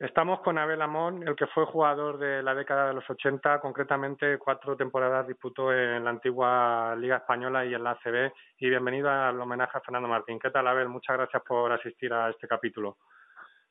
Estamos 0.00 0.38
con 0.42 0.58
Abel 0.58 0.80
Amón, 0.80 1.26
el 1.26 1.34
que 1.34 1.48
fue 1.48 1.66
jugador 1.66 2.18
de 2.18 2.40
la 2.40 2.54
década 2.54 2.86
de 2.86 2.94
los 2.94 3.10
80, 3.10 3.58
concretamente 3.58 4.38
cuatro 4.38 4.76
temporadas 4.76 5.26
disputó 5.26 5.72
en 5.72 6.04
la 6.04 6.10
antigua 6.10 6.94
Liga 6.96 7.16
Española 7.16 7.66
y 7.66 7.74
en 7.74 7.82
la 7.82 7.90
ACB. 7.90 8.32
Y 8.60 8.68
bienvenido 8.68 9.10
al 9.10 9.40
homenaje 9.40 9.76
a 9.76 9.80
Fernando 9.80 10.08
Martín. 10.08 10.38
¿Qué 10.38 10.50
tal, 10.50 10.68
Abel? 10.68 10.88
Muchas 10.88 11.16
gracias 11.16 11.42
por 11.42 11.72
asistir 11.72 12.12
a 12.12 12.30
este 12.30 12.46
capítulo. 12.46 12.98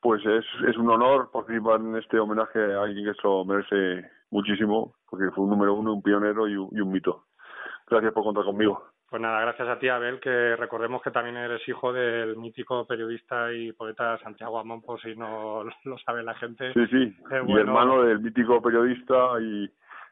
Pues 0.02 0.21
es, 0.25 0.43
es 0.67 0.75
un 0.75 0.89
honor 0.89 1.31
participar 1.31 1.79
en 1.79 1.95
este 1.95 2.19
homenaje 2.19 2.59
a 2.73 2.81
alguien 2.81 3.05
que 3.05 3.11
eso 3.11 3.45
merece 3.45 4.11
muchísimo, 4.30 4.95
porque 5.09 5.31
fue 5.33 5.45
un 5.45 5.52
número 5.52 5.75
uno, 5.75 5.94
un 5.94 6.03
pionero 6.03 6.45
y 6.49 6.57
un 6.57 6.91
mito. 6.91 7.27
Gracias 7.89 8.11
por 8.11 8.23
contar 8.23 8.44
conmigo. 8.44 8.83
Pues 9.09 9.21
nada, 9.21 9.39
gracias 9.39 9.70
a 9.70 9.79
ti, 9.79 9.88
Abel, 9.88 10.20
que 10.20 10.55
recordemos 10.57 11.02
que 11.02 11.11
también 11.11 11.38
eres 11.38 11.66
hijo 11.67 11.93
del 11.93 12.35
mítico 12.35 12.85
periodista 12.85 13.53
y 13.53 13.71
poeta 13.71 14.17
Santiago 14.20 14.59
Amón, 14.59 14.81
por 14.81 15.02
si 15.02 15.16
no 15.16 15.63
lo 15.85 15.97
sabe 15.99 16.23
la 16.23 16.35
gente. 16.35 16.73
Sí, 16.73 16.88
sí, 16.88 17.16
y 17.47 17.53
hermano 17.53 18.03
del 18.03 18.20
mítico 18.20 18.61
periodista 18.61 19.39
y 19.41 19.72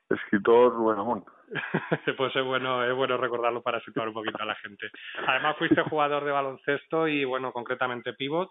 escritor 0.10 0.74
Rubén 0.74 1.00
Amón. 1.00 1.26
pues 2.18 2.36
es 2.36 2.46
bueno, 2.46 2.84
es 2.84 2.96
bueno 2.96 3.18
recordarlo 3.18 3.62
para 3.62 3.82
situar 3.82 4.08
un 4.08 4.14
poquito 4.14 4.42
a 4.42 4.46
la 4.46 4.56
gente. 4.56 4.90
Además 5.28 5.58
fuiste 5.58 5.82
jugador 5.84 6.24
de 6.24 6.32
baloncesto 6.32 7.08
y, 7.08 7.26
bueno, 7.26 7.52
concretamente 7.52 8.14
pivot. 8.14 8.50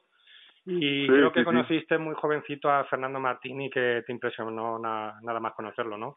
Y 0.67 1.07
creo 1.07 1.31
que 1.31 1.45
conociste 1.45 1.99
muy 1.99 2.15
jovencito 2.15 2.71
a 2.71 2.85
Fernando 2.85 3.21
Martín 3.21 3.61
y 3.61 3.71
que 3.71 4.03
te 4.07 4.13
impresionó 4.13 4.79
nada 4.79 5.41
más 5.41 5.53
conocerlo, 5.53 5.99
¿no? 5.99 6.17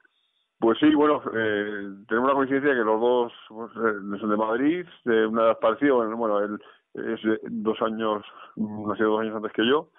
Pues 0.59 0.80
sí, 0.80 0.94
bueno, 0.95 1.22
eh, 1.36 1.89
tenemos 2.08 2.30
la 2.30 2.36
coincidencia 2.36 2.73
que 2.73 2.83
los 2.83 3.00
dos 3.00 3.33
pues, 3.50 3.72
eh, 3.75 4.19
son 4.19 4.30
de 4.30 4.38
Madrid, 4.38 4.86
de 5.05 5.27
una 5.27 5.44
edad 5.44 5.59
parecida, 5.59 5.94
bueno, 5.94 6.39
él 6.39 6.59
es 6.95 7.19
dos 7.44 7.80
años, 7.81 8.25
nació 8.55 9.09
dos 9.09 9.22
años 9.22 9.36
antes 9.36 9.52
que 9.53 9.67
yo, 9.67 9.89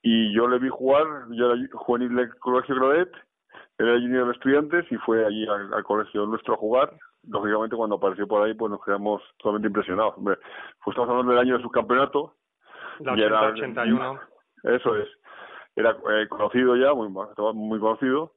y 0.00 0.32
yo 0.32 0.46
le 0.46 0.60
vi 0.60 0.68
jugar, 0.68 1.04
yo 1.30 1.50
era 1.50 1.68
juvenil 1.72 2.14
del 2.14 2.38
Colegio 2.38 2.76
él 3.78 3.88
era 3.88 4.00
junior 4.00 4.26
de 4.26 4.32
estudiantes 4.32 4.92
y 4.92 4.96
fue 4.98 5.24
allí 5.24 5.46
al, 5.48 5.82
colegio 5.82 6.26
nuestro 6.26 6.54
a 6.54 6.56
jugar. 6.56 6.92
Lógicamente 7.26 7.74
cuando 7.74 7.96
apareció 7.96 8.28
por 8.28 8.42
ahí 8.42 8.54
pues 8.54 8.70
nos 8.70 8.84
quedamos 8.84 9.22
totalmente 9.38 9.68
impresionados. 9.68 10.14
Hombre, 10.16 10.36
pues 10.84 10.94
estamos 10.94 11.10
hablando 11.10 11.32
del 11.32 11.40
año 11.40 11.56
de 11.56 11.62
su 11.62 11.70
campeonato. 11.70 12.34
La 13.00 13.14
81. 13.14 14.20
Eso 14.62 14.96
es. 14.96 15.08
Era 15.74 15.90
eh, 15.90 16.28
conocido 16.28 16.76
ya, 16.76 16.94
muy, 16.94 17.08
muy 17.08 17.80
conocido 17.80 18.33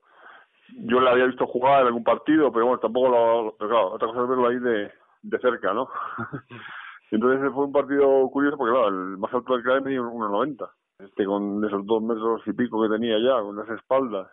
yo 0.75 0.99
le 0.99 1.09
había 1.09 1.25
visto 1.25 1.47
jugar 1.47 1.81
en 1.81 1.87
algún 1.87 2.03
partido, 2.03 2.51
pero 2.51 2.65
bueno, 2.65 2.79
tampoco 2.79 3.09
lo, 3.09 3.55
claro, 3.57 3.91
otra 3.93 4.07
cosa 4.07 4.23
es 4.23 4.29
verlo 4.29 4.47
ahí 4.47 4.59
de, 4.59 4.91
de 5.21 5.39
cerca, 5.39 5.73
¿no? 5.73 5.89
Entonces 7.11 7.51
fue 7.53 7.65
un 7.65 7.71
partido 7.71 8.29
curioso 8.29 8.57
porque 8.57 8.73
claro, 8.73 8.89
el 8.89 9.17
más 9.17 9.33
alto 9.33 9.53
del 9.53 9.63
CAE 9.63 9.81
medía 9.81 10.01
1,90. 10.01 10.69
Este 10.99 11.25
con 11.25 11.63
esos 11.63 11.85
dos 11.85 12.01
metros 12.01 12.41
y 12.47 12.53
pico 12.53 12.81
que 12.81 12.89
tenía 12.89 13.17
ya, 13.19 13.41
con 13.41 13.55
las 13.55 13.69
espaldas. 13.69 14.29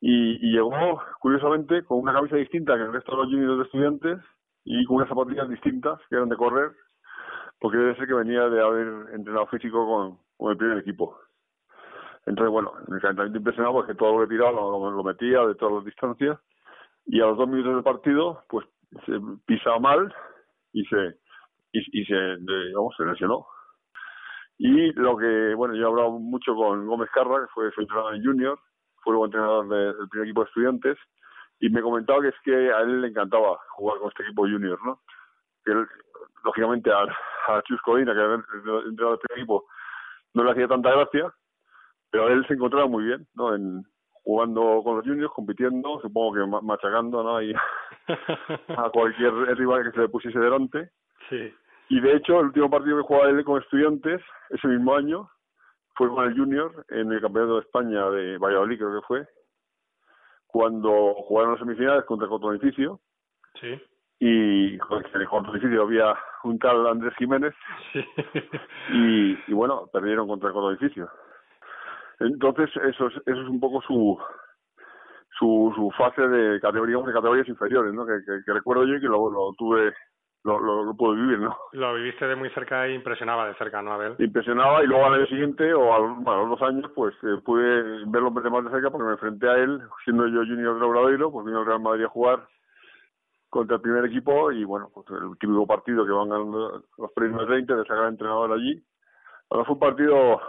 Y, 0.00 0.36
y 0.46 0.52
llegó, 0.52 0.70
curiosamente, 1.20 1.82
con 1.84 1.98
una 1.98 2.12
camisa 2.12 2.36
distinta 2.36 2.76
que 2.76 2.82
el 2.82 2.92
resto 2.92 3.12
de 3.12 3.18
los 3.18 3.26
juniors 3.26 3.58
de 3.58 3.64
estudiantes 3.64 4.18
y 4.64 4.84
con 4.84 4.96
unas 4.96 5.08
zapatillas 5.08 5.48
distintas 5.48 5.98
que 6.08 6.16
eran 6.16 6.28
de 6.28 6.36
correr, 6.36 6.70
porque 7.58 7.78
debe 7.78 7.96
ser 7.96 8.06
que 8.06 8.14
venía 8.14 8.48
de 8.48 8.62
haber 8.62 9.14
entrenado 9.14 9.46
físico 9.46 9.86
con, 9.86 10.18
con 10.36 10.52
el 10.52 10.56
primer 10.56 10.78
equipo. 10.78 11.18
Entonces, 12.26 12.50
bueno, 12.50 12.72
el 12.88 13.00
calentamiento 13.00 13.38
impresionado 13.38 13.74
porque 13.74 13.94
todo 13.94 14.18
lo 14.18 14.26
que 14.26 14.34
tiraba 14.34 14.52
lo, 14.52 15.04
metía 15.04 15.46
de 15.46 15.54
todas 15.54 15.76
las 15.76 15.84
distancias 15.84 16.38
y 17.06 17.20
a 17.20 17.26
los 17.26 17.38
dos 17.38 17.48
minutos 17.48 17.74
del 17.74 17.84
partido, 17.84 18.42
pues 18.48 18.66
se 19.06 19.12
pisa 19.46 19.78
mal 19.78 20.12
y 20.72 20.84
se 20.86 21.18
y, 21.72 22.00
y 22.00 22.04
se, 22.04 22.36
digamos, 22.38 22.94
se 22.96 23.04
lesionó. 23.04 23.46
Y 24.58 24.92
lo 24.92 25.16
que, 25.16 25.54
bueno, 25.54 25.74
yo 25.74 25.82
he 25.82 25.90
hablado 25.90 26.12
mucho 26.12 26.54
con 26.54 26.86
Gómez 26.86 27.10
Carra, 27.12 27.42
que 27.42 27.52
fue 27.52 27.70
su 27.72 27.82
entrenador 27.82 28.14
en 28.14 28.24
Junior, 28.24 28.58
fue 29.02 29.12
luego 29.12 29.26
entrenador 29.26 29.68
del 29.68 30.08
primer 30.08 30.26
equipo 30.26 30.42
de 30.42 30.48
estudiantes, 30.48 30.98
y 31.60 31.68
me 31.68 31.82
comentaba 31.82 32.22
que 32.22 32.28
es 32.28 32.34
que 32.42 32.72
a 32.72 32.80
él 32.80 33.02
le 33.02 33.08
encantaba 33.08 33.58
jugar 33.70 33.98
con 33.98 34.08
este 34.08 34.22
equipo 34.24 34.42
Junior, 34.42 34.78
¿no? 34.84 35.00
Que 35.64 35.72
él, 35.72 35.86
lógicamente, 36.44 36.90
a, 36.90 37.02
a 37.48 37.62
Chus 37.62 37.80
Codina, 37.82 38.12
que 38.12 38.18
era 38.18 38.34
el 38.34 38.40
entrenador 38.40 38.84
del 38.84 38.96
primer 38.96 39.38
equipo, 39.38 39.66
no 40.34 40.44
le 40.44 40.50
hacía 40.52 40.68
tanta 40.68 40.90
gracia, 40.90 41.32
pero 42.16 42.28
él 42.28 42.46
se 42.46 42.54
encontraba 42.54 42.86
muy 42.86 43.04
bien, 43.04 43.26
¿no? 43.34 43.54
En, 43.54 43.84
jugando 44.24 44.80
con 44.82 44.96
los 44.96 45.04
juniors, 45.04 45.32
compitiendo, 45.34 46.00
supongo 46.00 46.34
que 46.34 46.64
machacando, 46.66 47.22
¿no? 47.22 47.42
Y 47.42 47.54
a 48.68 48.90
cualquier 48.90 49.34
rival 49.34 49.84
que 49.84 49.90
se 49.90 50.00
le 50.00 50.08
pusiese 50.08 50.38
delante. 50.38 50.90
Sí. 51.28 51.52
Y 51.90 52.00
de 52.00 52.16
hecho, 52.16 52.40
el 52.40 52.46
último 52.46 52.70
partido 52.70 52.96
que 52.96 53.06
jugaba 53.06 53.28
él 53.28 53.44
con 53.44 53.60
estudiantes, 53.60 54.22
ese 54.48 54.66
mismo 54.66 54.94
año, 54.94 55.28
fue 55.94 56.08
con 56.08 56.24
el 56.26 56.34
Junior 56.34 56.86
en 56.88 57.12
el 57.12 57.20
Campeonato 57.20 57.56
de 57.56 57.60
España 57.60 58.10
de 58.10 58.38
Valladolid, 58.38 58.78
creo 58.78 59.00
que 59.00 59.06
fue, 59.06 59.26
cuando 60.46 61.14
jugaron 61.16 61.52
las 61.52 61.60
semifinales 61.60 62.04
contra 62.06 62.28
el 62.28 62.56
Edificio. 62.56 63.00
Sí. 63.60 63.78
Y 64.20 64.78
con 64.78 65.04
el 65.04 65.50
Edificio 65.50 65.82
había 65.82 66.16
un 66.44 66.58
tal 66.58 66.86
Andrés 66.86 67.14
Jiménez. 67.18 67.54
Sí. 67.92 68.02
Y, 68.92 69.38
y 69.48 69.52
bueno, 69.52 69.90
perdieron 69.92 70.26
contra 70.26 70.48
el 70.48 70.76
Edificio. 70.76 71.10
Entonces, 72.20 72.70
eso 72.76 73.08
es, 73.08 73.14
eso 73.26 73.42
es 73.42 73.48
un 73.48 73.60
poco 73.60 73.82
su, 73.82 74.18
su, 75.38 75.72
su 75.74 75.90
fase 75.96 76.26
de 76.26 76.60
categorías, 76.60 77.04
de 77.04 77.12
categorías 77.12 77.48
inferiores, 77.48 77.92
¿no? 77.92 78.06
Que, 78.06 78.18
que, 78.44 78.52
recuerdo 78.52 78.84
yo 78.84 78.94
y 78.94 79.00
que 79.00 79.06
lo, 79.06 79.30
lo 79.30 79.52
tuve, 79.58 79.92
lo, 80.44 80.58
lo, 80.58 80.84
lo, 80.84 80.96
pude 80.96 81.20
vivir, 81.20 81.40
¿no? 81.40 81.56
Lo 81.72 81.94
viviste 81.94 82.26
de 82.26 82.36
muy 82.36 82.48
cerca 82.50 82.86
e 82.86 82.94
impresionaba 82.94 83.46
de 83.46 83.54
cerca, 83.54 83.82
¿no, 83.82 83.92
Abel? 83.92 84.14
Impresionaba 84.18 84.82
y 84.82 84.86
luego 84.86 85.04
al 85.04 85.14
año 85.14 85.26
siguiente, 85.26 85.74
o 85.74 85.92
a, 85.92 85.98
bueno, 85.98 86.32
a 86.32 86.46
los 86.46 86.58
dos 86.58 86.68
años, 86.68 86.90
pues 86.94 87.14
eh, 87.22 87.40
pude 87.44 88.04
verlo 88.06 88.30
más 88.30 88.64
de 88.64 88.70
cerca 88.70 88.90
porque 88.90 89.06
me 89.06 89.12
enfrenté 89.12 89.48
a 89.48 89.56
él, 89.56 89.80
siendo 90.04 90.26
yo 90.28 90.40
junior 90.40 90.78
de 90.78 90.86
Obradoiro, 90.86 91.30
pues 91.30 91.44
vino 91.44 91.60
al 91.60 91.66
Real 91.66 91.80
Madrid 91.80 92.04
a 92.04 92.08
jugar 92.08 92.46
contra 93.50 93.76
el 93.76 93.82
primer 93.82 94.04
equipo 94.06 94.50
y 94.52 94.64
bueno, 94.64 94.90
pues 94.92 95.06
el 95.10 95.38
típico 95.38 95.66
partido 95.66 96.04
que 96.04 96.12
van 96.12 96.28
ganando 96.28 96.82
los 96.98 97.12
primeros 97.12 97.48
20 97.48 97.74
de 97.74 97.84
sacar 97.84 98.08
entrenador 98.08 98.52
allí. 98.52 98.82
Ahora 99.50 99.64
fue 99.64 99.74
un 99.74 99.80
partido 99.80 100.40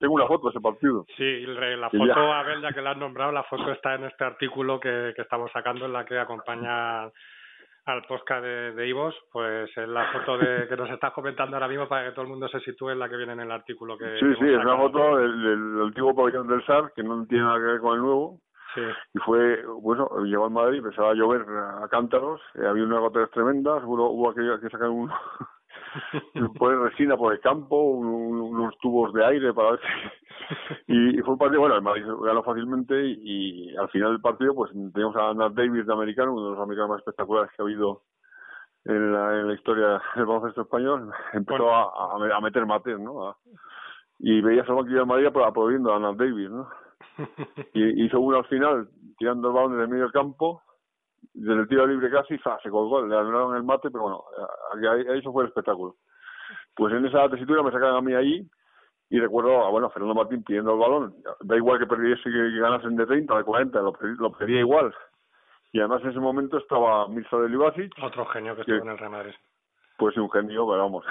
tengo 0.00 0.14
una 0.14 0.26
foto 0.26 0.48
de 0.48 0.50
ese 0.50 0.60
partido. 0.60 1.04
Sí, 1.16 1.46
la 1.46 1.90
foto, 1.90 2.06
ya. 2.06 2.40
Abel, 2.40 2.62
ya 2.62 2.72
que 2.72 2.80
la 2.80 2.92
has 2.92 2.96
nombrado, 2.96 3.32
la 3.32 3.44
foto 3.44 3.70
está 3.70 3.94
en 3.94 4.04
este 4.04 4.24
artículo 4.24 4.80
que, 4.80 5.12
que 5.14 5.22
estamos 5.22 5.52
sacando, 5.52 5.84
en 5.84 5.92
la 5.92 6.06
que 6.06 6.18
acompaña 6.18 7.02
al 7.02 8.02
podcast 8.08 8.42
de, 8.42 8.88
Ivos, 8.88 9.14
pues 9.30 9.70
es 9.76 9.88
la 9.88 10.10
foto 10.12 10.38
de, 10.38 10.66
que 10.68 10.76
nos 10.76 10.90
estás 10.90 11.12
comentando 11.12 11.56
ahora 11.56 11.68
mismo 11.68 11.86
para 11.86 12.06
que 12.06 12.12
todo 12.12 12.22
el 12.22 12.30
mundo 12.30 12.48
se 12.48 12.60
sitúe 12.60 12.90
en 12.90 12.98
la 12.98 13.08
que 13.08 13.16
viene 13.16 13.32
en 13.34 13.40
el 13.40 13.50
artículo 13.50 13.98
que 13.98 14.18
Sí, 14.18 14.34
sí, 14.38 14.48
es 14.48 14.64
una 14.64 14.76
foto 14.76 15.16
del, 15.16 15.42
del 15.42 15.82
antiguo 15.82 16.14
pabellón 16.14 16.48
del 16.48 16.64
SAR, 16.64 16.92
que 16.94 17.02
no 17.02 17.26
tiene 17.26 17.44
nada 17.44 17.58
que 17.58 17.64
ver 17.64 17.80
con 17.80 17.94
el 17.94 18.00
nuevo. 18.00 18.38
Sí. 18.74 18.82
Y 19.14 19.18
fue, 19.18 19.62
bueno, 19.82 20.08
llegó 20.24 20.46
a 20.46 20.50
Madrid, 20.50 20.78
empezaba 20.78 21.10
a 21.10 21.14
llover 21.14 21.42
a 21.42 21.88
cántaros, 21.90 22.40
eh, 22.54 22.66
había 22.66 22.84
unas 22.84 23.00
goteras 23.00 23.30
tremendas, 23.30 23.82
hubo, 23.84 24.10
hubo 24.10 24.32
que, 24.32 24.42
que 24.62 24.70
sacar 24.70 24.88
un, 24.88 25.10
poner 26.58 26.78
resina 26.78 27.16
por 27.16 27.32
el 27.32 27.40
campo, 27.40 27.76
unos 27.76 28.76
tubos 28.78 29.12
de 29.12 29.24
aire 29.24 29.52
para 29.52 29.72
ver 29.72 29.80
y, 30.86 31.18
fue 31.18 31.34
un 31.34 31.38
partido, 31.38 31.60
bueno, 31.60 31.76
el 31.76 31.82
Madrid 31.82 32.04
ganó 32.22 32.42
fácilmente 32.42 32.94
y, 33.06 33.74
al 33.76 33.88
final 33.90 34.12
del 34.12 34.20
partido 34.20 34.54
pues 34.54 34.72
teníamos 34.72 35.16
a 35.16 35.34
Nat 35.34 35.52
Davis 35.52 35.86
de 35.86 35.92
americano, 35.92 36.32
uno 36.32 36.44
de 36.44 36.50
los 36.52 36.60
americanos 36.60 36.90
más 36.90 36.98
espectaculares 36.98 37.50
que 37.50 37.62
ha 37.62 37.64
habido 37.64 38.02
en 38.84 39.12
la, 39.12 39.40
en 39.40 39.48
la 39.48 39.54
historia 39.54 40.02
del 40.14 40.26
baloncesto 40.26 40.62
español, 40.62 41.10
empezó 41.32 41.70
a, 41.72 42.16
a, 42.16 42.40
meter 42.40 42.66
mates, 42.66 42.98
¿no? 42.98 43.36
y 44.18 44.40
veías 44.40 44.68
al 44.68 44.76
banquillo 44.76 45.00
de 45.00 45.06
Madrid 45.06 45.26
aplaudiendo 45.26 45.94
a 45.94 45.98
Nat 45.98 46.16
Davis, 46.16 46.50
¿no? 46.50 46.68
y 47.74 48.04
hizo 48.04 48.20
uno 48.20 48.38
al 48.38 48.46
final, 48.46 48.88
tirando 49.18 49.48
el 49.48 49.54
balón 49.54 49.74
en 49.74 49.80
el 49.80 49.88
medio 49.88 50.04
del 50.04 50.12
campo, 50.12 50.62
desde 51.32 51.60
el 51.60 51.68
tiro 51.68 51.86
libre 51.86 52.10
casi 52.10 52.38
se 52.38 52.70
colgó, 52.70 53.06
le 53.06 53.16
anularon 53.16 53.56
el 53.56 53.62
mate, 53.62 53.90
pero 53.90 54.02
bueno, 54.02 54.24
ahí, 54.90 55.18
eso 55.18 55.32
fue 55.32 55.44
el 55.44 55.48
espectáculo. 55.48 55.96
Pues 56.74 56.92
en 56.94 57.06
esa 57.06 57.28
tesitura 57.28 57.62
me 57.62 57.70
sacaron 57.70 57.96
a 57.96 58.00
mí 58.00 58.14
ahí 58.14 58.46
y 59.10 59.18
recuerdo 59.18 59.64
a 59.64 59.70
bueno, 59.70 59.90
Fernando 59.90 60.14
Martín 60.14 60.44
pidiendo 60.44 60.72
el 60.72 60.78
balón. 60.78 61.14
Da 61.40 61.56
igual 61.56 61.78
que 61.78 61.86
perdiese 61.86 62.22
que, 62.22 62.58
ganasen 62.60 62.96
de 62.96 63.06
30 63.06 63.34
o 63.34 63.38
de 63.38 63.44
40, 63.44 63.80
lo, 63.80 63.92
lo 64.00 64.32
pedía 64.32 64.60
igual. 64.60 64.94
Y 65.72 65.78
además 65.78 66.02
en 66.02 66.10
ese 66.10 66.20
momento 66.20 66.58
estaba 66.58 67.06
Mirza 67.08 67.36
de 67.38 67.48
Libasic. 67.48 67.92
Otro 68.02 68.26
genio 68.26 68.54
que, 68.54 68.62
estuvo 68.62 68.76
en 68.78 68.88
el 68.88 68.98
Real 68.98 69.10
Madrid. 69.10 69.34
puede 69.96 70.14
ser 70.14 70.22
un 70.22 70.30
genio, 70.30 70.66
pero 70.68 70.82
vamos. 70.82 71.04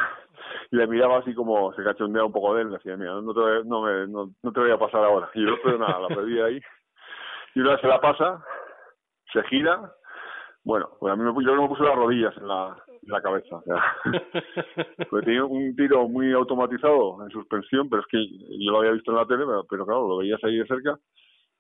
Y 0.72 0.76
le 0.78 0.88
miraba 0.88 1.20
así 1.20 1.34
como 1.34 1.74
se 1.74 1.84
cachondeaba 1.84 2.28
un 2.28 2.34
poco 2.34 2.56
de 2.56 2.64
él, 2.64 2.72
decía, 2.72 2.98
mira, 2.98 3.14
no 3.22 3.34
te, 3.34 3.64
no, 3.66 3.82
me, 3.82 4.08
no, 4.08 4.32
no 4.42 4.52
te 4.52 4.60
voy 4.60 4.72
a 4.72 4.80
pasar 4.80 5.04
ahora. 5.04 5.30
Y 5.34 5.46
yo, 5.46 5.56
pero 5.64 5.78
nada, 5.78 6.00
la 6.00 6.08
perdí 6.08 6.40
ahí. 6.40 6.62
Y 7.56 7.62
una 7.62 7.72
vez 7.72 7.82
se 7.82 7.88
la 7.88 8.00
pasa, 8.00 8.44
se 9.32 9.44
gira, 9.44 9.92
bueno, 10.64 10.90
pues 11.00 11.12
a 11.12 11.16
mí 11.16 11.24
me, 11.24 11.46
yo 11.46 11.62
me 11.62 11.68
puse 11.68 11.84
las 11.84 11.96
rodillas 11.96 12.36
en 12.38 12.48
la, 12.48 12.78
en 12.88 13.12
la 13.12 13.22
cabeza. 13.22 13.58
O 13.58 13.64
sea, 13.64 13.96
tenía 15.26 15.46
un 15.46 15.76
tiro 15.76 16.08
muy 16.08 16.32
automatizado 16.34 17.24
en 17.24 17.30
suspensión, 17.32 17.90
pero 17.90 18.02
es 18.02 18.08
que 18.08 18.18
yo 18.18 18.72
lo 18.72 18.80
había 18.80 18.92
visto 18.92 19.12
en 19.12 19.18
la 19.18 19.26
tele, 19.26 19.46
pero, 19.46 19.66
pero 19.70 19.86
claro, 19.86 20.08
lo 20.08 20.18
veías 20.18 20.44
ahí 20.44 20.58
de 20.58 20.68
cerca 20.68 20.98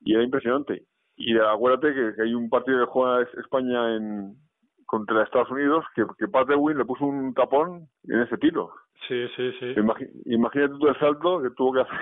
y 0.01 0.13
era 0.13 0.23
impresionante. 0.23 0.83
Y 1.15 1.37
acuérdate 1.37 1.93
que, 1.93 2.15
que 2.15 2.21
hay 2.23 2.33
un 2.33 2.49
partido 2.49 2.79
que 2.79 2.91
juega 2.91 3.27
España 3.37 3.95
en, 3.95 4.35
contra 4.89 5.23
Estados 5.23 5.51
Unidos 5.51 5.85
que, 5.95 6.03
que 6.17 6.27
Pat 6.27 6.49
le 6.49 6.85
puso 6.85 7.05
un 7.05 7.33
tapón 7.33 7.87
en 8.07 8.21
ese 8.21 8.37
tiro. 8.37 8.71
Sí, 9.07 9.27
sí, 9.35 9.51
sí. 9.59 9.75
imagínate 10.25 10.73
tú 10.79 10.87
el 10.87 10.99
salto 10.99 11.41
que 11.41 11.51
tuvo 11.51 11.73
que 11.73 11.81
hacer 11.81 11.97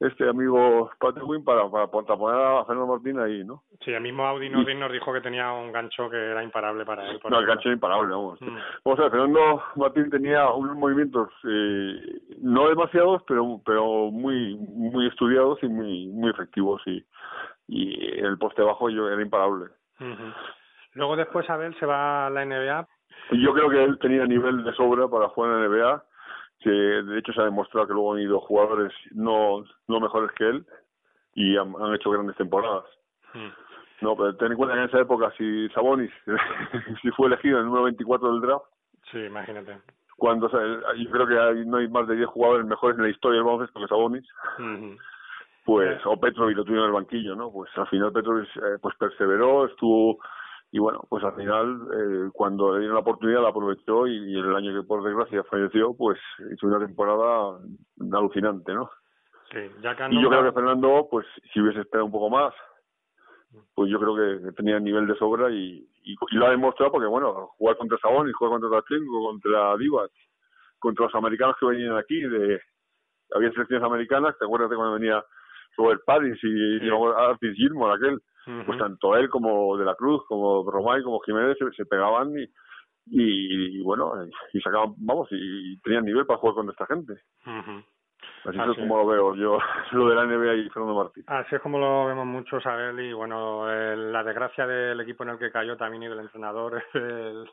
este 0.00 0.26
amigo 0.26 0.90
Pat 0.98 1.16
Ewing 1.18 1.44
para, 1.44 1.68
para, 1.70 1.86
taponar 1.86 2.40
a 2.40 2.64
Fernando 2.64 2.94
Martín 2.94 3.18
ahí, 3.20 3.44
¿no? 3.44 3.62
Sí, 3.84 3.92
el 3.92 4.00
mismo 4.00 4.24
Audi 4.26 4.48
nos, 4.48 4.66
nos 4.66 4.92
dijo 4.92 5.12
que 5.12 5.20
tenía 5.20 5.52
un 5.52 5.72
gancho 5.72 6.08
que 6.08 6.16
era 6.16 6.42
imparable 6.42 6.86
para 6.86 7.06
él. 7.06 7.20
no, 7.28 7.38
el 7.38 7.46
gancho 7.46 7.68
era 7.68 7.74
imparable, 7.74 8.10
vamos. 8.10 8.40
Mm. 8.40 8.56
Vamos 8.84 8.98
a 8.98 9.02
ver, 9.02 9.10
Fernando 9.10 9.62
Martín 9.76 10.10
tenía 10.10 10.48
unos 10.50 10.74
movimientos 10.76 11.28
eh, 11.44 12.20
no 12.40 12.68
demasiados, 12.68 13.22
pero 13.28 13.60
pero 13.64 14.10
muy 14.10 14.56
muy 14.56 15.06
estudiados 15.06 15.58
y 15.62 15.68
muy 15.68 16.06
muy 16.08 16.30
efectivos 16.30 16.80
y, 16.86 17.04
y 17.68 18.18
el 18.18 18.38
poste 18.38 18.62
bajo 18.62 18.88
yo 18.88 19.06
era 19.06 19.20
imparable. 19.20 19.66
Luego 20.94 21.14
después 21.16 21.48
Abel 21.50 21.78
se 21.78 21.84
va 21.84 22.26
a 22.26 22.30
la 22.30 22.44
NBA. 22.46 22.88
Yo 23.32 23.52
creo 23.52 23.68
que 23.68 23.84
él 23.84 23.98
tenía 23.98 24.24
nivel 24.24 24.64
de 24.64 24.72
sobra 24.74 25.08
para 25.08 25.28
jugar 25.28 25.52
en 25.52 25.60
la 25.60 25.68
NBA, 25.68 26.04
que 26.60 26.70
de 26.70 27.18
hecho 27.18 27.32
se 27.32 27.40
ha 27.40 27.44
demostrado 27.44 27.86
que 27.86 27.94
luego 27.94 28.14
han 28.14 28.20
ido 28.20 28.40
jugadores 28.40 28.92
no, 29.12 29.64
no 29.88 30.00
mejores 30.00 30.30
que 30.32 30.44
él 30.44 30.66
y 31.34 31.56
han, 31.56 31.74
hecho 31.94 32.10
grandes 32.10 32.36
temporadas. 32.36 32.84
Hmm. 33.32 33.48
No, 34.02 34.16
pero 34.16 34.34
ten 34.36 34.52
en 34.52 34.56
cuenta 34.56 34.74
que 34.74 34.80
en 34.80 34.88
esa 34.88 35.00
época 35.00 35.32
si 35.36 35.68
Sabonis 35.70 36.10
si 37.02 37.10
fue 37.10 37.28
elegido 37.28 37.56
en 37.56 37.60
el 37.60 37.66
número 37.66 37.84
24 37.84 38.32
del 38.32 38.40
draft. 38.40 38.64
Sí, 39.10 39.18
imagínate. 39.18 39.78
Cuando 40.16 40.48
yo 40.48 41.10
creo 41.10 41.26
que 41.26 41.64
no 41.64 41.78
hay 41.78 41.88
más 41.88 42.06
de 42.06 42.16
10 42.16 42.28
jugadores 42.28 42.66
mejores 42.66 42.98
en 42.98 43.04
la 43.04 43.10
historia 43.10 43.38
del 43.38 43.46
baloncesto 43.46 43.80
que 43.80 43.88
Sabonis. 43.88 44.28
Pues, 45.64 46.00
o 46.04 46.18
Petrovic 46.18 46.56
lo 46.56 46.64
tuvieron 46.64 46.88
en 46.88 46.94
el 46.94 47.00
banquillo, 47.00 47.36
¿no? 47.36 47.52
Pues 47.52 47.70
al 47.76 47.86
final 47.88 48.12
Petrovic 48.12 48.48
eh, 48.56 48.78
pues 48.82 48.96
perseveró, 48.96 49.66
estuvo 49.66 50.18
y 50.72 50.78
bueno, 50.78 51.04
pues 51.08 51.24
al 51.24 51.34
final, 51.34 51.80
eh, 51.92 52.30
cuando 52.32 52.72
le 52.72 52.80
dieron 52.80 52.94
la 52.94 53.00
oportunidad, 53.00 53.42
la 53.42 53.48
aprovechó 53.48 54.06
y, 54.06 54.38
el 54.38 54.54
año 54.54 54.72
que 54.72 54.86
por 54.86 55.02
desgracia 55.02 55.42
falleció, 55.44 55.94
pues 55.94 56.18
hizo 56.52 56.66
una 56.66 56.78
temporada 56.78 57.58
alucinante, 58.12 58.72
¿no? 58.72 58.88
Sí, 59.50 59.58
ya 59.82 59.96
y 60.10 60.22
yo 60.22 60.28
creo 60.28 60.44
que 60.44 60.52
Fernando, 60.52 61.08
pues 61.10 61.26
si 61.52 61.60
hubiese 61.60 61.80
esperado 61.80 62.06
un 62.06 62.12
poco 62.12 62.30
más, 62.30 62.54
pues 63.74 63.90
yo 63.90 63.98
creo 63.98 64.14
que 64.14 64.52
tenía 64.52 64.78
nivel 64.78 65.08
de 65.08 65.16
sobra 65.16 65.50
y, 65.50 65.88
y, 66.04 66.16
lo 66.36 66.46
ha 66.46 66.50
demostrado 66.50 66.92
porque, 66.92 67.08
bueno, 67.08 67.48
jugar 67.58 67.76
contra 67.76 67.98
Sabón 67.98 68.28
y 68.28 68.32
jugar 68.32 68.60
contra 68.60 68.80
Tachenko, 68.80 69.24
contra 69.24 69.76
Divas, 69.76 70.10
contra 70.78 71.06
los 71.06 71.14
americanos 71.16 71.56
que 71.58 71.66
venían 71.66 71.96
aquí, 71.96 72.20
de 72.20 72.60
había 73.34 73.50
selecciones 73.50 73.84
americanas, 73.84 74.36
¿te 74.38 74.44
acuerdas 74.44 74.70
de 74.70 74.76
cuando 74.76 74.94
venía 74.94 75.24
Robert 75.76 76.02
Paris 76.04 76.36
y, 76.42 76.78
sí. 76.78 76.86
y 76.86 76.90
Artis 76.90 77.56
Gilmore, 77.56 77.94
aquel? 77.94 78.20
pues 78.66 78.78
tanto 78.78 79.16
él 79.16 79.28
como 79.28 79.76
De 79.76 79.84
la 79.84 79.94
Cruz, 79.94 80.24
como 80.26 80.68
Romay, 80.68 81.02
como 81.02 81.20
Jiménez 81.20 81.56
se, 81.76 81.84
pegaban 81.86 82.32
y, 82.36 82.48
y, 83.06 83.82
bueno, 83.82 84.12
y 84.52 84.60
sacaban, 84.60 84.94
vamos, 84.98 85.28
y, 85.30 85.78
tenían 85.80 86.04
nivel 86.04 86.26
para 86.26 86.38
jugar 86.38 86.56
con 86.56 86.70
esta 86.70 86.86
gente. 86.86 87.14
Así, 88.44 88.58
es 88.58 88.76
como 88.78 88.96
lo 88.96 89.06
veo 89.06 89.34
yo, 89.34 89.58
lo 89.92 90.08
de 90.08 90.14
la 90.14 90.24
NBA 90.24 90.54
y 90.54 90.70
Fernando 90.70 90.94
Martín. 90.94 91.24
Así 91.26 91.54
es 91.54 91.60
como 91.60 91.78
lo 91.78 92.06
vemos 92.06 92.26
muchos, 92.26 92.64
Abel, 92.66 92.98
y 93.00 93.12
bueno, 93.12 93.66
la 93.66 94.24
desgracia 94.24 94.66
del 94.66 95.00
equipo 95.00 95.24
en 95.24 95.30
el 95.30 95.38
que 95.38 95.52
cayó 95.52 95.76
también 95.76 96.04
y 96.04 96.08
del 96.08 96.20
entrenador, 96.20 96.82
el, 96.94 97.48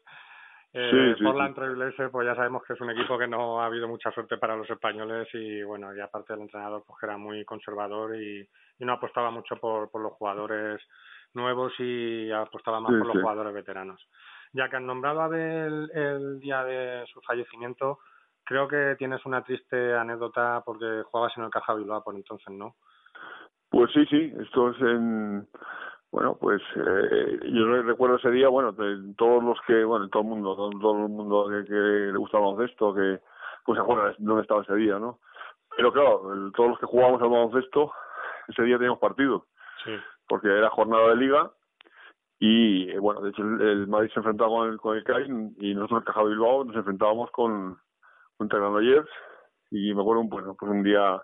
eh, 0.79 1.15
sí, 1.17 1.23
Portland 1.23 1.55
Trailblazers, 1.55 2.11
pues 2.11 2.27
ya 2.27 2.35
sabemos 2.35 2.63
que 2.63 2.73
es 2.73 2.81
un 2.81 2.91
equipo 2.91 3.17
que 3.17 3.27
no 3.27 3.59
ha 3.59 3.65
habido 3.65 3.87
mucha 3.87 4.11
suerte 4.11 4.37
para 4.37 4.55
los 4.55 4.69
españoles 4.69 5.27
y 5.33 5.63
bueno, 5.63 5.95
y 5.95 5.99
aparte 5.99 6.33
del 6.33 6.43
entrenador, 6.43 6.83
pues 6.85 6.99
que 6.99 7.07
era 7.07 7.17
muy 7.17 7.43
conservador 7.45 8.15
y, 8.15 8.47
y 8.77 8.85
no 8.85 8.93
apostaba 8.93 9.31
mucho 9.31 9.55
por, 9.57 9.89
por 9.89 10.03
los 10.03 10.13
jugadores 10.13 10.79
nuevos 11.33 11.73
y 11.79 12.31
apostaba 12.31 12.79
más 12.79 12.91
por 12.91 13.07
los 13.07 13.21
jugadores 13.21 13.55
veteranos. 13.55 13.99
Ya 14.53 14.69
que 14.69 14.75
han 14.75 14.85
nombrado 14.85 15.21
a 15.21 15.25
Abel 15.25 15.89
el 15.95 16.39
día 16.39 16.63
de 16.63 17.05
su 17.11 17.21
fallecimiento, 17.21 17.99
creo 18.43 18.67
que 18.67 18.95
tienes 18.99 19.25
una 19.25 19.43
triste 19.43 19.95
anécdota 19.95 20.61
porque 20.63 21.03
jugabas 21.09 21.35
en 21.37 21.45
el 21.45 21.49
Caja 21.49 21.73
Bilbao 21.73 22.03
por 22.03 22.15
entonces, 22.15 22.53
¿no? 22.53 22.75
Pues 23.69 23.91
sí, 23.93 24.05
sí, 24.05 24.33
esto 24.39 24.69
es 24.69 24.81
en 24.81 25.47
bueno, 26.11 26.37
pues 26.39 26.61
eh, 26.75 27.39
yo 27.51 27.81
recuerdo 27.83 28.15
ese 28.15 28.31
día, 28.31 28.47
bueno, 28.47 28.73
todos 29.17 29.43
los 29.43 29.59
que, 29.67 29.83
bueno, 29.83 30.07
todo 30.09 30.23
el 30.23 30.29
mundo, 30.29 30.55
todo, 30.55 30.91
el 30.91 31.09
mundo 31.09 31.47
que, 31.49 31.65
que 31.67 31.73
le 31.73 32.17
gustaba 32.17 32.47
el 32.47 32.55
baloncesto, 32.55 32.93
que 32.93 33.19
pues 33.65 33.77
se 33.77 33.81
acuerda 33.81 34.15
dónde 34.17 34.43
estaba 34.43 34.61
ese 34.61 34.75
día, 34.75 34.97
¿no? 34.97 35.19
Pero 35.75 35.91
claro, 35.91 36.51
todos 36.55 36.69
los 36.69 36.79
que 36.79 36.85
jugábamos 36.85 37.21
al 37.21 37.29
baloncesto, 37.29 37.91
ese 38.47 38.63
día 38.63 38.77
teníamos 38.77 38.99
partido, 38.99 39.45
sí. 39.83 39.91
porque 40.27 40.47
era 40.47 40.69
jornada 40.69 41.09
de 41.09 41.17
liga 41.17 41.51
y, 42.39 42.89
eh, 42.89 42.99
bueno, 42.99 43.21
de 43.21 43.31
hecho 43.31 43.41
el, 43.41 43.87
Madrid 43.87 44.09
se 44.13 44.19
enfrentaba 44.19 44.49
con 44.49 44.69
el, 44.69 44.77
con 44.77 44.97
el 44.97 45.03
CAI 45.03 45.25
y 45.57 45.73
nosotros 45.73 46.01
en 46.01 46.05
Caja 46.05 46.23
Bilbao 46.23 46.63
nos 46.63 46.75
enfrentábamos 46.75 47.31
con, 47.31 47.77
contra 48.37 48.59
Granollers 48.59 49.09
y 49.71 49.93
me 49.93 50.01
acuerdo, 50.01 50.23
bueno, 50.23 50.55
pues 50.57 50.71
un 50.71 50.83
día 50.83 51.21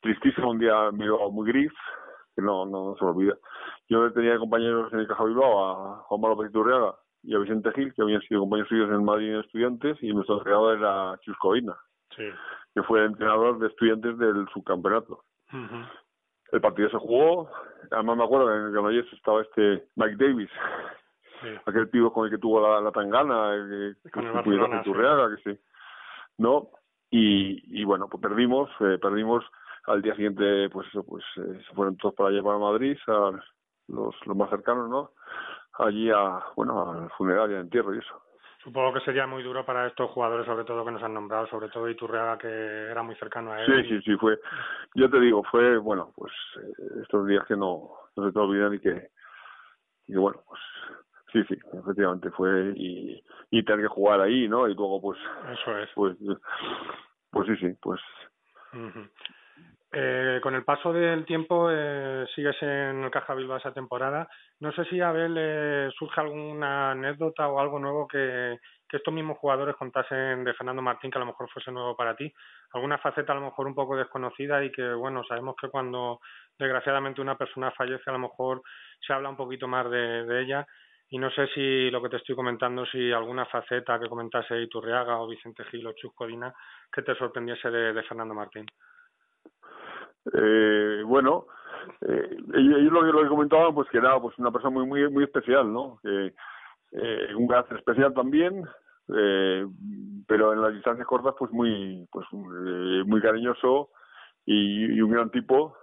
tristísimo, 0.00 0.50
un 0.50 0.58
día 0.58 0.90
muy 0.92 1.48
gris, 1.50 1.72
que 2.36 2.42
no, 2.42 2.66
no, 2.66 2.94
se 2.98 3.04
me 3.04 3.10
olvida. 3.10 3.34
Yo 3.88 4.12
tenía 4.12 4.38
compañeros 4.38 4.92
en 4.92 5.00
el 5.00 5.08
Caja 5.08 5.24
Bilbao 5.24 5.64
a 5.64 5.96
Juan 6.02 6.36
Petit 6.36 6.54
y 7.22 7.34
a 7.34 7.38
Vicente 7.38 7.72
Gil, 7.72 7.92
que 7.94 8.02
habían 8.02 8.20
sido 8.22 8.40
compañeros 8.40 8.68
suyos 8.68 8.90
en 8.90 9.04
Madrid 9.04 9.32
en 9.32 9.40
Estudiantes, 9.40 9.96
y 10.02 10.12
nuestro 10.12 10.38
entrenador 10.38 10.78
era 10.78 11.18
Chuscovina, 11.22 11.74
sí. 12.14 12.24
que 12.74 12.82
fue 12.82 13.00
el 13.00 13.06
entrenador 13.06 13.58
de 13.58 13.68
Estudiantes 13.68 14.18
del 14.18 14.46
subcampeonato. 14.52 15.24
El 16.52 16.60
partido 16.60 16.90
se 16.90 16.98
jugó, 16.98 17.50
además 17.90 18.18
me 18.18 18.24
acuerdo 18.24 18.46
que 18.48 18.54
en 18.54 18.62
el 18.66 18.72
Granollers 18.72 19.12
estaba 19.12 19.42
este 19.42 19.88
Mike 19.96 20.16
Davis, 20.24 20.50
aquel 21.64 21.88
pivo 21.88 22.12
con 22.12 22.26
el 22.26 22.30
que 22.30 22.38
tuvo 22.38 22.60
la, 22.60 22.80
la 22.80 22.92
tangana, 22.92 23.52
que, 24.02 24.10
con 24.10 24.26
el 24.26 24.32
que 25.36 25.54
sí. 25.54 25.60
¿No? 26.38 26.68
Y, 27.10 27.80
y 27.80 27.84
bueno, 27.84 28.08
pues 28.08 28.22
perdimos, 28.22 28.68
eh, 28.80 28.98
perdimos 29.00 29.44
al 29.86 30.02
día 30.02 30.14
siguiente 30.14 30.68
pues 30.70 30.88
eso 30.88 31.04
pues 31.04 31.24
eh, 31.36 31.60
se 31.66 31.74
fueron 31.74 31.96
todos 31.96 32.14
para 32.14 32.30
allá 32.30 32.42
para 32.42 32.58
Madrid 32.58 32.96
a 33.06 33.32
los 33.88 34.14
los 34.26 34.36
más 34.36 34.50
cercanos 34.50 34.88
no 34.88 35.10
allí 35.78 36.10
a 36.10 36.40
bueno 36.56 36.90
al 36.90 37.10
funeral 37.10 37.50
y 37.50 37.54
al 37.54 37.60
entierro 37.62 37.94
y 37.94 37.98
eso. 37.98 38.22
Supongo 38.62 38.94
que 38.94 39.04
sería 39.04 39.28
muy 39.28 39.44
duro 39.44 39.64
para 39.64 39.86
estos 39.86 40.10
jugadores 40.10 40.44
sobre 40.44 40.64
todo 40.64 40.84
que 40.84 40.90
nos 40.90 41.02
han 41.02 41.14
nombrado 41.14 41.46
sobre 41.46 41.68
todo 41.68 41.88
Iturriaga 41.88 42.36
que 42.38 42.48
era 42.48 43.02
muy 43.02 43.14
cercano 43.16 43.52
a 43.52 43.62
él. 43.62 43.84
Sí 43.84 43.88
sí 43.88 44.02
sí 44.02 44.16
fue 44.16 44.38
yo 44.94 45.08
te 45.08 45.20
digo 45.20 45.44
fue 45.44 45.78
bueno 45.78 46.12
pues 46.16 46.32
eh, 46.60 47.00
estos 47.02 47.26
días 47.26 47.44
que 47.46 47.56
no 47.56 47.90
no 48.16 48.26
se 48.26 48.32
te 48.32 48.38
olvidan 48.38 48.74
y 48.74 48.80
que 48.80 49.10
y 50.08 50.16
bueno 50.16 50.42
pues 50.48 50.60
sí 51.32 51.44
sí 51.48 51.60
efectivamente 51.78 52.30
fue 52.32 52.72
y 52.74 53.22
y 53.50 53.64
tener 53.64 53.82
que 53.82 53.94
jugar 53.94 54.20
ahí 54.20 54.48
no 54.48 54.66
y 54.66 54.74
luego 54.74 55.00
pues 55.00 55.18
eso 55.52 55.78
es. 55.78 55.88
pues 55.94 56.16
pues 57.30 57.46
sí 57.46 57.56
sí 57.58 57.76
pues 57.80 58.00
eh, 59.98 60.40
con 60.42 60.54
el 60.54 60.62
paso 60.62 60.92
del 60.92 61.24
tiempo 61.24 61.70
eh, 61.70 62.26
sigues 62.34 62.54
en 62.60 63.02
el 63.02 63.10
Caja 63.10 63.32
Bilbao 63.34 63.56
esa 63.56 63.72
temporada. 63.72 64.28
No 64.60 64.70
sé 64.72 64.84
si 64.84 65.00
a 65.00 65.08
Abel 65.08 65.34
eh, 65.38 65.88
surge 65.98 66.20
alguna 66.20 66.90
anécdota 66.90 67.48
o 67.48 67.58
algo 67.58 67.78
nuevo 67.78 68.06
que, 68.06 68.58
que 68.86 68.98
estos 68.98 69.14
mismos 69.14 69.38
jugadores 69.38 69.74
contasen 69.74 70.44
de 70.44 70.52
Fernando 70.52 70.82
Martín 70.82 71.10
que 71.10 71.16
a 71.16 71.20
lo 71.20 71.26
mejor 71.26 71.48
fuese 71.48 71.72
nuevo 71.72 71.96
para 71.96 72.14
ti. 72.14 72.30
Alguna 72.74 72.98
faceta 72.98 73.32
a 73.32 73.36
lo 73.36 73.40
mejor 73.40 73.66
un 73.66 73.74
poco 73.74 73.96
desconocida 73.96 74.62
y 74.62 74.70
que, 74.70 74.92
bueno, 74.92 75.24
sabemos 75.24 75.56
que 75.58 75.70
cuando 75.70 76.20
desgraciadamente 76.58 77.22
una 77.22 77.38
persona 77.38 77.70
fallece 77.70 78.10
a 78.10 78.12
lo 78.12 78.18
mejor 78.18 78.60
se 79.00 79.14
habla 79.14 79.30
un 79.30 79.36
poquito 79.36 79.66
más 79.66 79.90
de, 79.90 80.42
ella. 80.42 80.66
Y 81.08 81.16
no 81.16 81.30
sé 81.30 81.46
si 81.54 81.90
lo 81.90 82.02
que 82.02 82.10
te 82.10 82.16
estoy 82.16 82.36
comentando, 82.36 82.84
si 82.84 83.12
alguna 83.12 83.46
faceta 83.46 83.98
que 83.98 84.10
comentase 84.10 84.60
Iturriaga 84.60 85.16
o 85.20 85.26
Vicente 85.26 85.64
Gil 85.70 85.86
o 85.86 85.94
Chusco 85.94 86.26
Dina 86.26 86.52
que 86.92 87.00
te 87.00 87.14
sorprendiese 87.14 87.70
de 87.70 88.02
Fernando 88.02 88.34
Martín 88.34 88.66
eh, 90.32 91.02
bueno, 91.04 91.46
eh, 92.00 92.36
ellos 92.54 92.92
lo, 92.92 93.02
lo 93.02 93.22
que 93.22 93.28
comentaban, 93.28 93.74
pues 93.74 93.88
que 93.90 93.98
era 93.98 94.18
pues 94.20 94.38
una 94.38 94.50
persona 94.50 94.70
muy 94.70 94.86
muy 94.86 95.10
muy 95.10 95.24
especial, 95.24 95.72
¿no? 95.72 95.98
Que, 96.02 96.34
eh, 96.92 97.34
un 97.34 97.46
carácter 97.46 97.78
especial 97.78 98.14
también, 98.14 98.64
eh, 99.14 99.66
pero 100.26 100.52
en 100.52 100.62
las 100.62 100.72
distancias 100.72 101.06
cortas, 101.06 101.34
pues 101.38 101.52
muy 101.52 102.06
pues 102.10 102.26
eh, 102.32 103.02
muy 103.06 103.20
cariñoso 103.20 103.90
y, 104.44 105.00
un 105.00 105.10
gran 105.10 105.30
tipo 105.30 105.76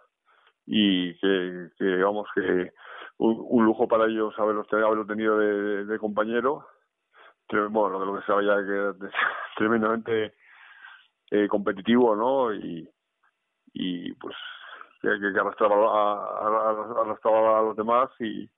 y 0.65 1.13
que, 1.19 1.69
que 1.77 2.03
vamos 2.03 2.27
que 2.33 2.71
un, 3.17 3.65
lujo 3.65 3.87
para 3.87 4.05
ellos 4.05 4.33
haberlo, 4.37 4.65
haberlo 4.71 5.05
tenido 5.05 5.37
de, 5.37 5.99
compañero 5.99 6.65
bueno, 7.69 8.03
lo 8.03 8.15
que 8.15 8.25
se 8.25 8.45
ya 8.45 8.55
que 8.65 9.05
es 9.05 9.13
tremendamente 9.55 10.33
eh, 11.31 11.47
competitivo, 11.47 12.15
¿no? 12.15 12.53
Y, 12.53 12.87
y 13.73 14.13
pues 14.13 14.35
que, 15.01 15.09
que 15.19 15.39
arrastraba 15.39 15.75
a, 15.75 17.01
arrastraba 17.01 17.59
a 17.59 17.61
los 17.63 17.75
demás 17.75 18.09
y, 18.19 18.49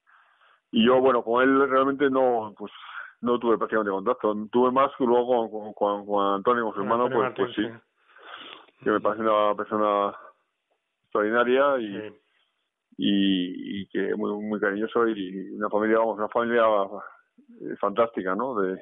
y 0.71 0.85
yo, 0.85 0.99
bueno, 0.99 1.23
con 1.23 1.43
él 1.43 1.69
realmente 1.69 2.09
no, 2.09 2.53
pues 2.57 2.71
no 3.21 3.39
tuve 3.39 3.57
prácticamente 3.57 3.91
contacto. 3.91 4.35
Tuve 4.51 4.71
más 4.71 4.91
que 4.97 5.05
luego 5.05 5.49
con, 5.49 5.73
con, 5.73 6.05
con 6.05 6.35
Antonio, 6.35 6.65
con 6.65 6.73
su 6.75 6.81
hermano, 6.81 7.09
pues, 7.09 7.33
pues 7.35 7.55
sí. 7.55 7.67
Que 8.83 8.91
me 8.91 8.99
parece 8.99 9.23
una 9.23 9.55
persona 9.55 10.13
extraordinaria 11.03 11.79
y, 11.79 12.19
y, 12.97 13.81
y, 13.81 13.87
que 13.87 14.15
muy, 14.15 14.31
muy 14.43 14.59
cariñoso 14.59 15.07
y 15.07 15.51
una 15.55 15.69
familia, 15.69 15.99
vamos, 15.99 16.17
una 16.17 16.27
familia 16.29 16.63
eh, 17.61 17.75
fantástica, 17.79 18.35
¿no? 18.35 18.59
De, 18.59 18.79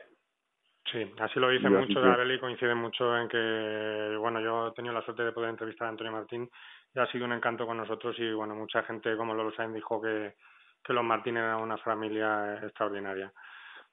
Sí, 0.94 1.12
así 1.20 1.40
lo 1.40 1.50
dice 1.50 1.68
mucho 1.72 2.00
de 2.00 2.12
Abel 2.12 2.34
y 2.34 2.40
coincide 2.40 2.76
mucho 2.76 3.18
en 3.18 3.28
que, 3.28 4.16
bueno, 4.20 4.40
yo 4.40 4.68
he 4.68 4.72
tenido 4.74 4.94
la 4.94 5.02
suerte 5.02 5.24
de 5.24 5.32
poder 5.32 5.50
entrevistar 5.50 5.88
a 5.88 5.90
Antonio 5.90 6.14
Martín 6.14 6.48
y 6.94 7.00
ha 7.00 7.08
sido 7.08 7.26
un 7.26 7.34
encanto 7.34 7.66
con 7.66 7.78
nosotros 7.78 8.16
y, 8.20 8.32
bueno, 8.32 8.54
mucha 8.54 8.84
gente 8.84 9.18
como 9.18 9.34
Lolo 9.34 9.52
Sainz 9.54 9.74
dijo 9.74 10.00
que, 10.00 10.36
que 10.84 10.94
los 10.94 11.04
Martín 11.04 11.38
eran 11.38 11.62
una 11.62 11.78
familia 11.78 12.60
extraordinaria. 12.64 13.34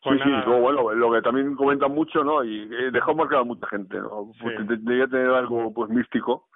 Pues 0.02 0.20
sí, 0.22 0.28
sí, 0.28 0.50
bueno, 0.50 0.92
lo 0.92 1.12
que 1.12 1.22
también 1.22 1.56
comentan 1.56 1.92
mucho, 1.92 2.22
¿no? 2.22 2.44
Y 2.44 2.68
eh, 2.70 2.90
dejó 2.90 3.14
marcado 3.14 3.42
a 3.42 3.46
mucha 3.46 3.66
gente, 3.68 3.98
¿no? 3.98 4.30
Pues 4.38 4.56
debería 4.68 5.06
tener 5.06 5.30
algo, 5.30 5.72
pues, 5.72 5.90
místico. 5.90 6.48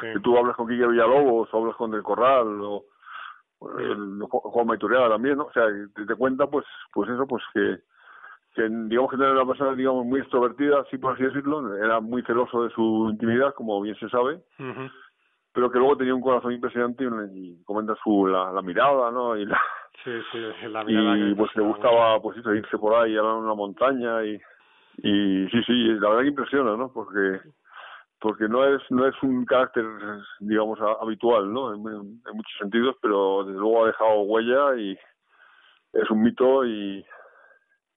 Que 0.00 0.20
tú 0.20 0.38
hablas 0.38 0.54
con 0.54 0.68
Quique 0.68 0.86
Villalobos, 0.86 1.52
o 1.52 1.58
hablas 1.58 1.74
con 1.74 1.90
Del 1.90 2.04
Corral, 2.04 2.60
o 2.60 2.84
el, 3.80 4.20
Juan 4.28 4.66
Maituriaga 4.66 5.08
también, 5.08 5.38
¿no? 5.38 5.46
O 5.46 5.52
sea, 5.52 5.64
te, 5.94 6.06
te 6.06 6.14
cuenta, 6.14 6.46
pues, 6.46 6.66
pues 6.92 7.10
eso, 7.10 7.26
pues 7.26 7.42
que 7.52 7.78
que 8.58 8.68
digamos 8.68 9.10
que 9.10 9.16
era 9.16 9.30
una 9.30 9.46
persona 9.46 9.74
digamos 9.74 10.04
muy 10.04 10.18
extrovertida, 10.18 10.80
así 10.80 10.98
por 10.98 11.14
así 11.14 11.22
decirlo, 11.22 11.76
era 11.76 12.00
muy 12.00 12.22
celoso 12.22 12.64
de 12.64 12.70
su 12.70 13.08
intimidad, 13.10 13.54
como 13.54 13.80
bien 13.80 13.94
se 13.96 14.08
sabe, 14.08 14.40
pero 15.52 15.70
que 15.70 15.78
luego 15.78 15.96
tenía 15.96 16.14
un 16.14 16.20
corazón 16.20 16.52
impresionante 16.52 17.04
y, 17.32 17.62
comenta 17.62 17.94
su 18.02 18.26
la, 18.26 18.50
la, 18.50 18.60
mirada, 18.60 19.12
¿no? 19.12 19.36
Y 19.36 19.46
la, 19.46 19.60
sí, 20.02 20.10
sí, 20.32 20.38
la 20.68 20.82
mirada 20.82 21.16
y 21.18 21.34
pues 21.36 21.54
le 21.54 21.62
gustaba 21.62 22.20
pues 22.20 22.36
irse 22.38 22.78
por 22.78 22.94
ahí 22.96 23.16
a 23.16 23.22
una 23.22 23.54
montaña 23.54 24.24
y 24.24 24.40
y 25.00 25.46
sí, 25.50 25.62
sí, 25.64 25.84
la 26.00 26.08
verdad 26.08 26.22
que 26.22 26.28
impresiona, 26.28 26.76
¿no? 26.76 26.92
Porque 26.92 27.40
porque 28.20 28.48
no 28.48 28.64
es 28.64 28.82
no 28.90 29.06
es 29.06 29.14
un 29.22 29.44
carácter 29.44 29.84
digamos 30.40 30.80
habitual, 31.00 31.52
¿no? 31.52 31.72
En, 31.72 31.80
en 31.80 32.34
muchos 32.34 32.58
sentidos, 32.58 32.96
pero 33.00 33.44
desde 33.44 33.60
luego 33.60 33.84
ha 33.84 33.86
dejado 33.86 34.22
huella 34.22 34.74
y 34.76 34.98
es 35.92 36.10
un 36.10 36.22
mito 36.22 36.64
y 36.64 37.06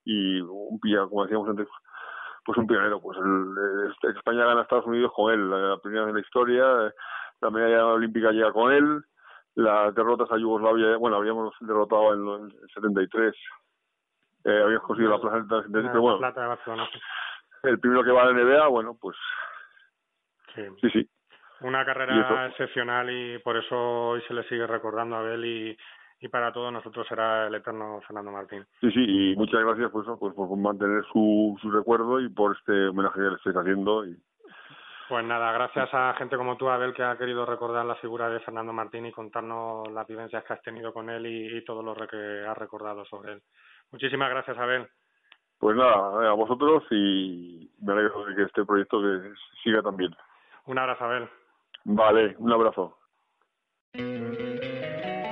y 0.04 0.40
un 0.40 0.80
como 1.08 1.22
decíamos 1.24 1.48
antes, 1.48 1.68
pues 2.44 2.58
un 2.58 2.66
pionero. 2.66 3.00
Pues 3.00 3.18
el, 3.18 4.14
España 4.16 4.44
gana 4.44 4.60
a 4.60 4.62
Estados 4.62 4.86
Unidos 4.86 5.12
con 5.14 5.32
él, 5.32 5.50
la 5.50 5.78
primera 5.78 6.06
de 6.06 6.12
la 6.12 6.20
historia, 6.20 6.64
la 7.40 7.50
medalla 7.50 7.86
olímpica 7.86 8.30
llega 8.30 8.52
con 8.52 8.72
él, 8.72 9.02
las 9.54 9.94
derrotas 9.94 10.30
a 10.30 10.38
Yugoslavia, 10.38 10.96
bueno, 10.96 11.16
habíamos 11.16 11.54
derrotado 11.60 12.14
en 12.14 12.50
el 12.50 12.70
73, 12.74 13.34
eh, 14.44 14.62
habíamos 14.64 14.86
conseguido 14.86 15.12
la 15.12 15.20
plaza 15.20 15.36
del 15.36 15.46
73, 15.64 15.90
pero 15.90 16.02
bueno, 16.02 16.18
el 17.62 17.78
primero 17.78 18.02
que 18.02 18.10
va 18.10 18.22
a 18.22 18.26
la 18.26 18.32
NBA, 18.32 18.66
bueno, 18.68 18.96
pues 19.00 19.16
sí, 20.54 20.90
sí. 20.92 21.08
Una 21.60 21.84
carrera 21.84 22.48
excepcional 22.48 23.08
y 23.08 23.38
por 23.38 23.56
eso 23.56 23.76
hoy 23.76 24.22
se 24.26 24.34
le 24.34 24.42
sigue 24.48 24.66
recordando 24.66 25.14
a 25.14 25.20
Abel 25.20 25.44
y, 25.44 25.78
y 26.22 26.28
para 26.28 26.52
todos 26.52 26.72
nosotros 26.72 27.06
será 27.08 27.48
el 27.48 27.54
eterno 27.56 28.00
Fernando 28.06 28.30
Martín. 28.30 28.64
Sí, 28.80 28.90
sí, 28.92 29.04
y 29.04 29.36
muchas 29.36 29.60
gracias 29.64 29.90
pues, 29.90 30.06
pues 30.20 30.32
por 30.34 30.56
mantener 30.56 31.04
su, 31.12 31.58
su 31.60 31.70
recuerdo 31.70 32.20
y 32.20 32.28
por 32.28 32.56
este 32.56 32.88
homenaje 32.88 33.18
que 33.18 33.28
le 33.28 33.34
estáis 33.34 33.56
haciendo. 33.56 34.06
Y... 34.06 34.16
Pues 35.08 35.24
nada, 35.24 35.50
gracias 35.50 35.92
a 35.92 36.14
gente 36.14 36.36
como 36.36 36.56
tú, 36.56 36.68
Abel, 36.68 36.94
que 36.94 37.02
ha 37.02 37.18
querido 37.18 37.44
recordar 37.44 37.84
la 37.84 37.96
figura 37.96 38.30
de 38.30 38.38
Fernando 38.38 38.72
Martín 38.72 39.04
y 39.04 39.12
contarnos 39.12 39.90
las 39.90 40.06
vivencias 40.06 40.44
que 40.44 40.52
has 40.52 40.62
tenido 40.62 40.92
con 40.92 41.10
él 41.10 41.26
y, 41.26 41.64
todo 41.64 41.82
lo 41.82 41.94
que 42.06 42.46
has 42.46 42.56
recordado 42.56 43.04
sobre 43.04 43.32
él. 43.32 43.42
Muchísimas 43.90 44.30
gracias, 44.30 44.56
Abel. 44.56 44.86
Pues 45.58 45.76
nada, 45.76 46.30
a 46.30 46.34
vosotros 46.34 46.84
y 46.92 47.68
me 47.80 47.94
alegro 47.94 48.26
de 48.26 48.36
que 48.36 48.42
este 48.42 48.64
proyecto 48.64 49.00
que 49.00 49.32
siga 49.64 49.82
también. 49.82 50.14
Un 50.66 50.78
abrazo, 50.78 51.04
Abel. 51.04 51.28
Vale, 51.84 52.36
un 52.38 52.52
abrazo. 52.52 52.96